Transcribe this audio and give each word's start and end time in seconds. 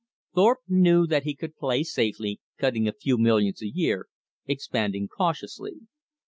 Thorpe 0.33 0.61
knew 0.67 1.05
that 1.05 1.25
he 1.25 1.35
could 1.35 1.55
play 1.55 1.83
safely, 1.83 2.39
cutting 2.57 2.87
a 2.87 2.91
few 2.91 3.19
millions 3.19 3.61
a 3.61 3.69
year, 3.69 4.07
expanding 4.47 5.07
cautiously. 5.07 5.81